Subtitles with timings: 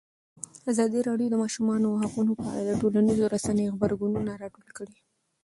[0.71, 4.97] ازادي راډیو د د ماشومانو حقونه په اړه د ټولنیزو رسنیو غبرګونونه راټول کړي.